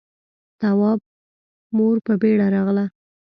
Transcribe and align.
تواب 0.59 0.99
مور 1.77 1.95
په 2.05 2.13
بيړه 2.21 2.47
راغله. 2.55 2.85